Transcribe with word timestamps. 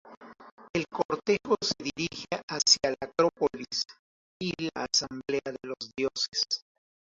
El 0.75 0.87
cortejo 0.87 1.57
se 1.61 1.75
dirige 1.77 2.25
hacia 2.49 2.89
la 2.89 3.07
Acrópolis 3.07 3.85
y 4.41 4.51
la 4.73 4.85
asamblea 4.91 5.43
de 5.45 5.57
los 5.61 5.91
dioses. 5.95 6.63